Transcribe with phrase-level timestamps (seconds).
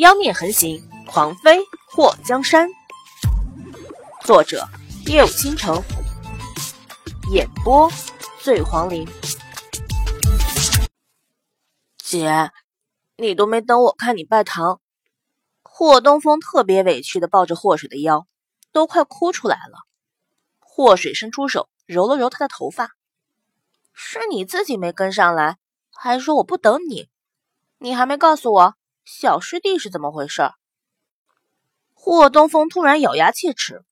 [0.00, 2.70] 妖孽横行，狂飞祸江山。
[4.24, 4.66] 作者：
[5.04, 5.82] 夜舞倾城，
[7.30, 7.86] 演播：
[8.40, 9.06] 醉黄林。
[11.98, 12.50] 姐，
[13.18, 14.80] 你都没等我看你拜堂。
[15.62, 18.26] 霍东风特别委屈的抱着霍水的腰，
[18.72, 19.80] 都快哭出来了。
[20.60, 22.92] 霍水伸出手揉了揉他的头发，
[23.92, 25.58] 是你自己没跟上来，
[25.92, 27.10] 还说我不等你，
[27.76, 28.76] 你还没告诉我。
[29.04, 30.50] 小师弟是怎么回事？
[31.92, 33.82] 霍东风突然咬牙切齿：“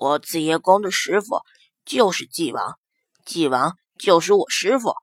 [0.00, 1.40] 我紫夜宫的师傅
[1.84, 2.78] 就是纪王，
[3.24, 4.94] 纪王就是我师傅。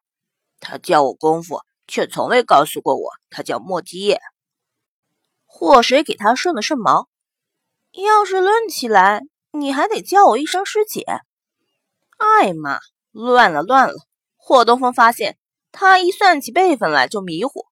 [0.59, 4.19] 他教我功夫，却从未告诉过我他叫莫基叶。”
[5.45, 7.07] 霍水给他顺了顺毛
[7.91, 9.21] ：“要是论起来，
[9.51, 11.05] 你还得叫我一声师姐。”
[12.17, 12.79] 哎妈，
[13.11, 13.95] 乱了乱了！
[14.35, 15.37] 霍东风发现，
[15.71, 17.67] 他一算起辈分来就迷糊。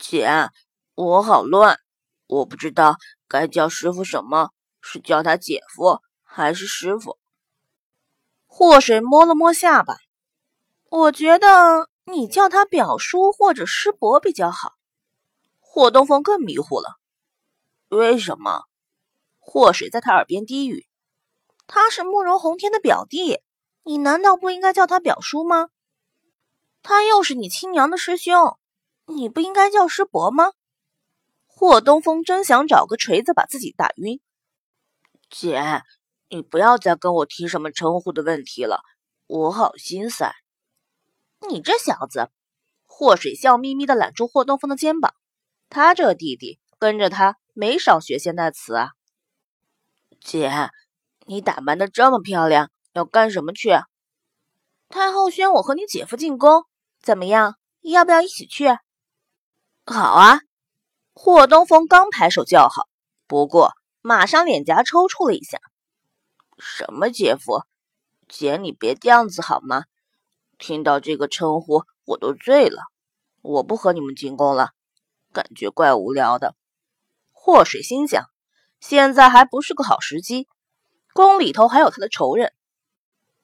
[0.00, 0.48] 姐，
[0.94, 1.78] 我好乱，
[2.26, 2.96] 我不知道
[3.28, 4.48] 该叫师傅什么，
[4.80, 7.18] 是叫他姐夫还是师傅？
[8.46, 9.98] 祸水摸了摸下巴，
[10.88, 14.72] 我觉得你叫他表叔或者师伯比较好。
[15.58, 16.96] 霍东风更迷糊了，
[17.88, 18.64] 为什么？
[19.38, 20.86] 祸水在他耳边低语
[21.68, 23.40] ：“他是慕容宏天的表弟，
[23.82, 25.68] 你难道不应该叫他表叔吗？
[26.82, 28.56] 他又是你亲娘的师兄。”
[29.10, 30.52] 你不应该叫师伯吗？
[31.46, 34.20] 霍东风真想找个锤子把自己打晕。
[35.28, 35.82] 姐，
[36.28, 38.80] 你不要再跟我提什么称呼的问题了，
[39.26, 40.34] 我好心塞。
[41.48, 42.30] 你这小子，
[42.86, 45.14] 霍水笑眯眯的揽住霍东风的肩膀。
[45.68, 48.92] 他这弟弟跟着他没少学现代词啊。
[50.20, 50.50] 姐，
[51.26, 53.70] 你打扮的这么漂亮，要干什么去？
[54.88, 56.64] 太后宣我和你姐夫进宫，
[57.00, 57.56] 怎么样？
[57.82, 58.66] 要不要一起去？
[59.92, 60.40] 好啊！
[61.12, 62.88] 霍东风刚抬手叫好，
[63.26, 65.58] 不过马上脸颊抽搐了一下。
[66.58, 67.64] 什么姐夫？
[68.26, 69.84] 姐，你别这样子好吗？
[70.56, 72.84] 听到这个称呼我都醉了。
[73.42, 74.70] 我不和你们进宫了，
[75.32, 76.54] 感觉怪无聊的。
[77.32, 78.26] 霍水心想，
[78.80, 80.48] 现在还不是个好时机，
[81.12, 82.54] 宫里头还有他的仇人。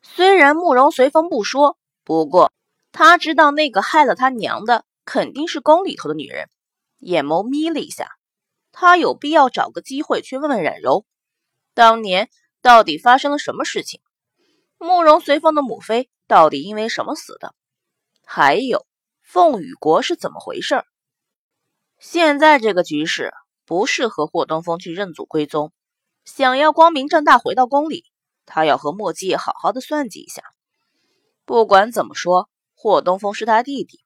[0.00, 2.52] 虽然慕容随风不说，不过
[2.92, 4.85] 他知道那个害了他娘的。
[5.06, 6.50] 肯定是宫里头的女人，
[6.98, 8.10] 眼眸眯了一下。
[8.72, 11.06] 他有必要找个机会去问问冉柔，
[11.72, 12.28] 当年
[12.60, 14.02] 到底发生了什么事情？
[14.76, 17.54] 慕容随风的母妃到底因为什么死的？
[18.26, 18.84] 还有
[19.22, 20.84] 凤羽国是怎么回事？
[21.98, 23.32] 现在这个局势
[23.64, 25.72] 不适合霍东风去认祖归宗。
[26.24, 28.04] 想要光明正大回到宫里，
[28.44, 30.42] 他要和墨迹好好的算计一下。
[31.44, 34.00] 不管怎么说，霍东风是他弟弟。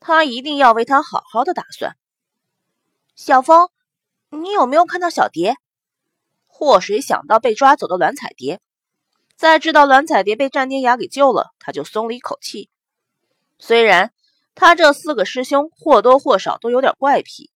[0.00, 1.96] 他一定要为他好好的打算。
[3.14, 3.68] 小风，
[4.30, 5.56] 你有没有看到小蝶？
[6.46, 8.60] 祸水想到被抓走的栾彩蝶，
[9.36, 12.70] 在知道栾彩蝶被战天涯给救了，他就松了一口气。
[13.58, 14.12] 虽然
[14.54, 17.50] 他这四个师兄或多或少都有点怪癖，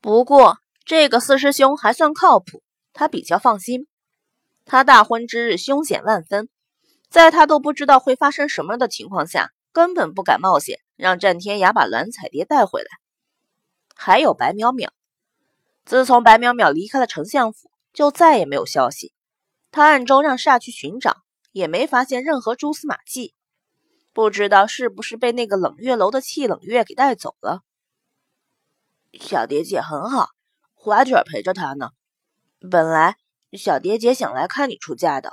[0.00, 2.62] 不过这个四师兄还算靠谱，
[2.92, 3.86] 他比较放心。
[4.64, 6.48] 他大婚之日凶险万分，
[7.08, 9.52] 在他都不知道会发生什么的情况下。
[9.72, 12.88] 根本不敢冒险让战天涯把蓝彩蝶带回来。
[13.96, 14.90] 还有白淼淼，
[15.84, 19.12] 自从白淼淼离开了丞相府，就再也没有消息。
[19.70, 21.22] 他暗中让煞去寻找，
[21.52, 23.34] 也没发现任何蛛丝马迹。
[24.12, 27.62] 不知道是不是被那个冷月楼的气冷月给带走了。
[29.14, 30.28] 小蝶姐很好，
[30.74, 31.90] 花卷陪着她呢。
[32.70, 33.16] 本来
[33.52, 35.32] 小蝶姐想来看你出嫁的，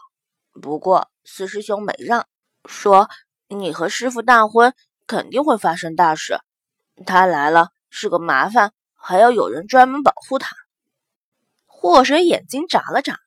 [0.54, 2.26] 不过四师兄没让，
[2.66, 3.10] 说。
[3.50, 4.74] 你和师傅大婚，
[5.08, 6.40] 肯定会发生大事。
[7.06, 10.56] 他来了是个麻烦，还要有人专门保护他。
[11.66, 13.20] 祸水眼睛眨了眨，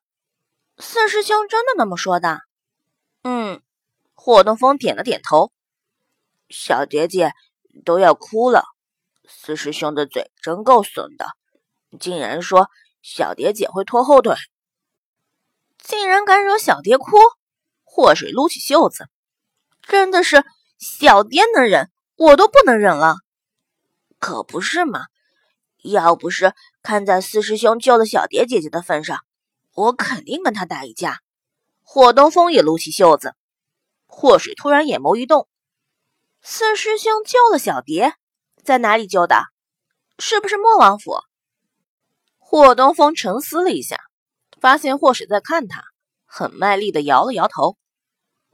[0.78, 2.40] 四师兄真的那么说的？
[3.22, 3.62] 嗯，
[4.14, 5.52] 霍东风点了点头。
[6.48, 7.32] 小蝶姐
[7.84, 8.64] 都要哭了，
[9.28, 11.26] 四师兄的嘴真够损的，
[12.00, 12.68] 竟然说
[13.02, 14.34] 小蝶姐会拖后腿，
[15.78, 17.16] 竟然敢惹小蝶哭！
[17.84, 19.08] 祸水撸起袖子。
[19.82, 20.44] 真的是
[20.80, 23.16] 小蝶能忍，我都不能忍了。
[24.18, 25.02] 可不是嘛！
[25.82, 29.20] 要不是看在四师兄救了小蝶姐姐的份上，
[29.74, 31.20] 我肯定跟他打一架。
[31.82, 33.34] 霍东风也撸起袖子。
[34.06, 35.48] 霍水突然眼眸一动：
[36.40, 38.14] 四师兄救了小蝶，
[38.64, 39.36] 在哪里救的？
[40.18, 41.20] 是不是莫王府？
[42.38, 43.98] 霍东风沉思了一下，
[44.60, 45.84] 发现霍水在看他，
[46.24, 47.76] 很卖力的摇了摇头，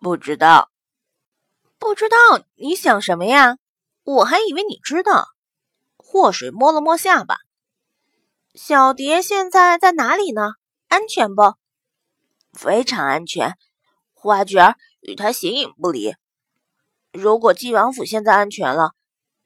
[0.00, 0.70] 不知道。
[1.86, 2.16] 不知道
[2.56, 3.58] 你想什么呀？
[4.02, 5.28] 我还以为你知道。
[5.96, 7.36] 祸水摸了摸下巴，
[8.56, 10.54] 小蝶现在在哪里呢？
[10.88, 11.54] 安全不？
[12.52, 13.56] 非常安全，
[14.14, 16.16] 花卷儿与他形影不离。
[17.12, 18.90] 如果纪王府现在安全了，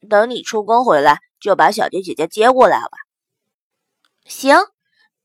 [0.08, 2.96] 等你出宫回来，就把小蝶姐姐接过来吧。
[4.24, 4.56] 行，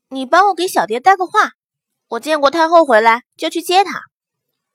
[0.09, 1.53] 你帮我给小蝶带个话，
[2.09, 4.01] 我见过太后回来就去接她。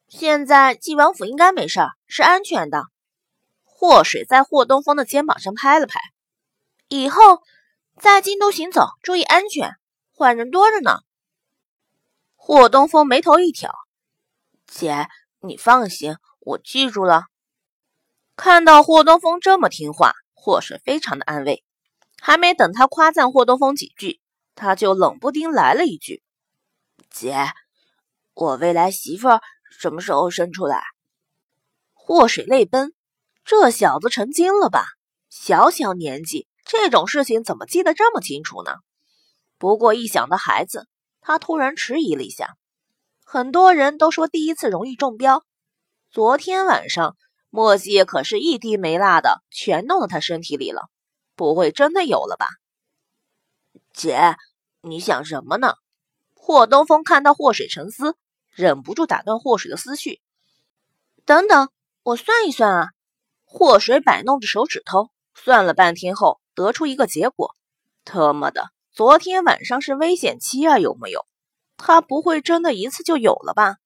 [0.08, 2.82] 现在纪王府应该没事儿，是安全的。
[3.62, 6.00] 祸水在霍东风的肩膀上拍了拍，
[6.88, 7.40] 以后
[7.98, 9.76] 在京都行走注意安全，
[10.14, 10.98] 坏人多着呢。
[12.34, 13.72] 霍东风眉头一挑
[14.66, 15.08] ：“姐，
[15.38, 17.26] 你放心，我记住了。”
[18.36, 21.64] 看到霍东风这么听话，霍水非常的安慰。
[22.20, 24.20] 还没等他夸赞霍东风几句，
[24.54, 26.22] 他就冷不丁来了一句
[27.08, 27.46] ：“姐，
[28.34, 29.28] 我未来媳妇
[29.70, 30.82] 什么时候生出来？”
[32.02, 32.92] 祸水泪奔，
[33.44, 34.84] 这小子成精了吧？
[35.28, 38.72] 小小年纪，这种事情怎么记得这么清楚呢？
[39.58, 40.88] 不过一想到孩子，
[41.20, 42.56] 他突然迟疑了一下。
[43.24, 45.44] 很多人都说第一次容易中标，
[46.10, 47.16] 昨天晚上。
[47.52, 50.88] 莫西可是一滴没落的全弄到他身体里了，
[51.34, 52.46] 不会真的有了吧？
[53.92, 54.36] 姐，
[54.82, 55.74] 你想什么呢？
[56.34, 58.16] 霍东风看到霍水沉思，
[58.52, 60.20] 忍不住打断霍水的思绪。
[61.24, 61.70] 等等，
[62.02, 62.88] 我算一算啊！
[63.44, 67.54] 祸水摆弄着手指头，算了半天后得出一个结果。
[68.06, 71.26] 他妈的，昨天晚上是危险期啊，有没有？
[71.76, 73.76] 他不会真的一次就有了吧？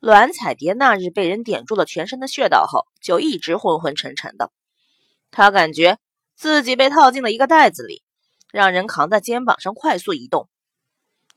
[0.00, 4.50] 栾彩蝶那日被人点住了全身的穴道后，就一直昏昏沉沉的。
[5.30, 5.98] 她感觉
[6.34, 8.02] 自己被套进了一个袋子里，
[8.50, 10.48] 让人扛在肩膀上快速移动。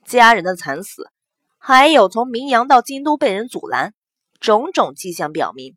[0.06, 1.10] 家人的惨死，
[1.58, 3.94] 还有从明阳到京都被人阻拦，
[4.40, 5.76] 种种迹象表明，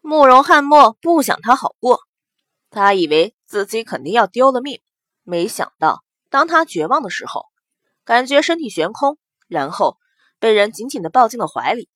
[0.00, 2.00] 慕容汉墨不想他好过。
[2.70, 4.80] 他以为自己肯定要丢了命，
[5.22, 7.46] 没想到当他绝望的时候，
[8.04, 9.98] 感觉身体悬空，然后
[10.38, 11.88] 被人紧紧地抱进了怀里。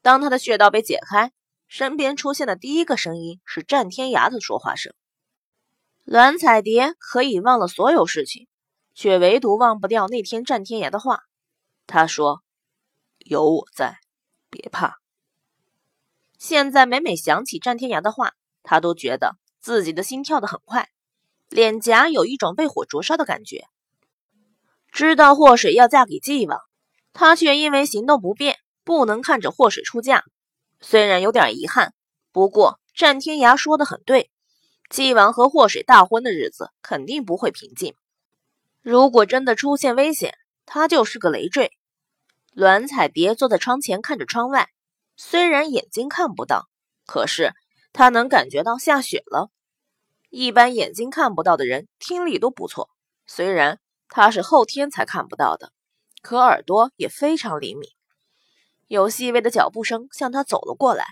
[0.00, 1.32] 当他的穴道被解开，
[1.68, 4.94] 身边出现的第一个声音是战天涯的说话声。
[6.04, 8.48] 栾彩蝶可以忘了所有事情，
[8.94, 11.20] 却唯独忘不掉那天战天涯的话。
[11.86, 12.42] 他说
[13.20, 13.98] ：“有我在，
[14.50, 14.98] 别怕。”
[16.44, 18.32] 现在每每想起战天涯的话，
[18.64, 20.88] 他都觉得自己的心跳得很快，
[21.48, 23.68] 脸颊有一种被火灼烧的感觉。
[24.90, 26.58] 知道祸水要嫁给纪王，
[27.12, 28.56] 他却因为行动不便。
[28.82, 30.24] 不能看着祸水出嫁，
[30.80, 31.94] 虽然有点遗憾，
[32.32, 34.28] 不过战天涯说的很对，
[34.90, 37.94] 纪王和祸水大婚的日子肯定不会平静。
[38.80, 40.34] 如果真的出现危险，
[40.66, 41.70] 他就是个累赘。
[42.52, 44.68] 栾彩蝶坐在窗前看着窗外，
[45.16, 46.68] 虽然眼睛看不到，
[47.06, 47.54] 可是
[47.92, 49.50] 他能感觉到下雪了。
[50.30, 52.88] 一般眼睛看不到的人听力都不错，
[53.26, 55.72] 虽然他是后天才看不到的，
[56.22, 57.90] 可耳朵也非常灵敏。
[58.86, 61.04] 有细微的脚步声向他走了过来，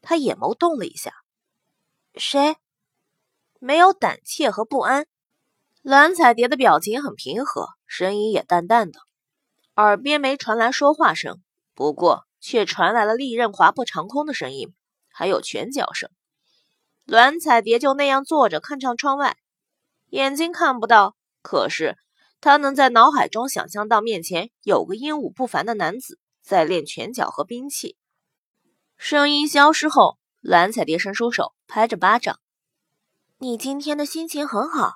[0.00, 1.12] 他眼眸动了一下。
[2.14, 2.56] 谁？
[3.58, 5.06] 没有胆怯和不安。
[5.82, 9.00] 蓝彩蝶的表情很平和，声音也淡淡的，
[9.76, 11.42] 耳边没传来说话声，
[11.74, 14.74] 不过却传来了利刃划破长空的声音，
[15.08, 16.10] 还有拳脚声。
[17.06, 19.38] 蓝彩蝶就那样坐着，看向窗外，
[20.10, 21.96] 眼睛看不到，可是
[22.42, 26.18] 她能在脑海中想象到面前有个英武不凡的男子。
[26.44, 27.96] 在练拳脚和兵器，
[28.96, 32.40] 声音消失后，蓝彩蝶伸出手拍着巴掌
[33.38, 34.94] ：“你今天的心情很好。”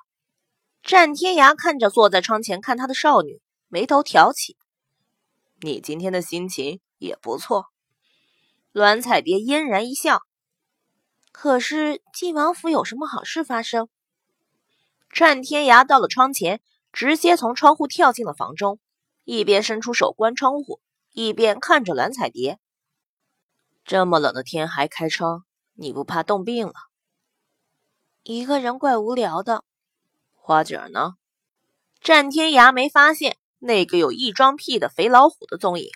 [0.83, 4.57] 战天涯看着坐在窗前看他的少女，眉头挑起
[5.63, 7.67] ：“你今天的心情也不错。”
[8.71, 10.21] 栾彩蝶嫣然一笑
[11.31, 13.89] ：“可是晋王府有什么好事发生？”
[15.11, 16.61] 战天涯到了窗前，
[16.91, 18.79] 直接从窗户跳进了房中，
[19.23, 20.81] 一边伸出手关窗户。
[21.13, 22.59] 一边看着栾彩蝶，
[23.83, 26.73] 这么冷的天还开窗，你不怕冻病了？
[28.21, 29.63] 一个人怪无聊的。
[30.35, 31.15] 花卷呢？
[31.99, 35.89] 战天涯没发现那个有异装癖的肥老虎的踪影。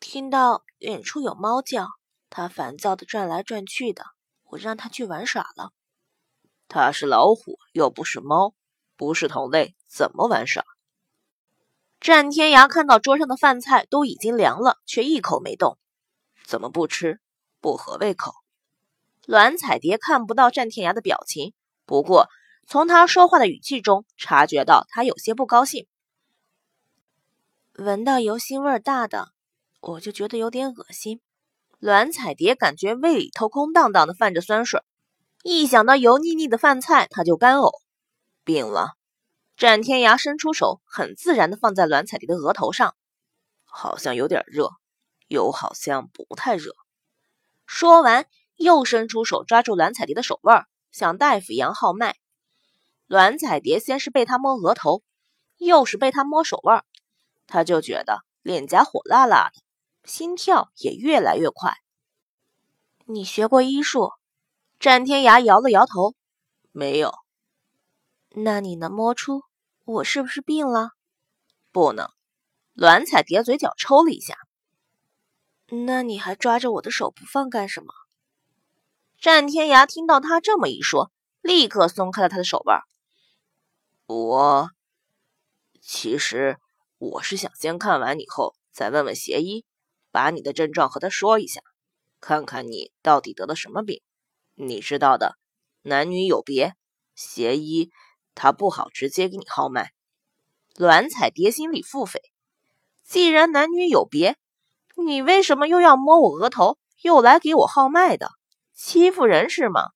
[0.00, 1.86] 听到远处有猫叫，
[2.30, 4.06] 他烦躁的转来转去的，
[4.44, 5.72] 我让他去玩耍了。
[6.68, 8.54] 他是老虎，又不是猫，
[8.96, 10.64] 不是同类，怎么玩耍？
[12.00, 15.76] 战天涯看到桌上的饭菜都已经凉了，却一口没动。
[16.46, 17.20] 怎么不吃？
[17.60, 18.32] 不合胃口。
[19.26, 21.52] 栾彩蝶看不到战天涯的表情，
[21.84, 22.28] 不过
[22.66, 25.86] 从他说话的语气中察觉到他有些不高兴。
[27.74, 29.32] 闻到油腥味大的，
[29.80, 31.20] 我就觉得有点恶心。
[31.78, 34.82] 栾彩蝶感觉胃里头空荡荡的，泛着酸水，
[35.42, 37.70] 一想到油腻腻的饭菜，她就干呕。
[38.44, 38.92] 病了。
[39.56, 42.94] 战天涯伸出手，很自然的放在栾彩蝶的额头上，
[43.64, 44.70] 好像有点热，
[45.28, 46.72] 又好像不太热。
[47.66, 52.16] 说完，又伸出手抓住栾彩蝶的手腕，像大夫一样号脉。
[53.06, 55.02] 栾彩蝶先是被他摸额头，
[55.58, 56.84] 又是被他摸手腕，
[57.46, 59.60] 他就觉得脸颊火辣辣的，
[60.04, 61.74] 心跳也越来越快。
[63.06, 64.12] 你学过医术？
[64.78, 66.14] 战天涯摇了摇头，
[66.72, 67.12] 没有。
[68.30, 69.42] 那你能摸出？
[69.84, 70.90] 我是不是病了？
[71.72, 72.08] 不能。
[72.74, 74.38] 栾彩蝶嘴角抽了一下。
[75.66, 77.92] 那你还抓着我的手不放干什么？
[79.20, 82.80] 战天涯听到他这么一说，立刻松开了他的手腕。
[84.06, 84.70] 我
[85.80, 86.58] 其实
[86.98, 89.64] 我是想先看完你后再问问邪医，
[90.10, 91.60] 把你的症状和他说一下，
[92.20, 94.02] 看看你到底得了什么病。
[94.54, 95.36] 你知道的，
[95.82, 96.74] 男女有别，
[97.14, 97.90] 邪医。
[98.34, 99.90] 他不好直接给你号脉，
[100.76, 102.18] 栾彩蝶心里腹诽。
[103.04, 104.36] 既然男女有别，
[104.96, 108.30] 你为什么又要摸我额头，又来给我号脉的？
[108.72, 109.90] 欺负人是吗？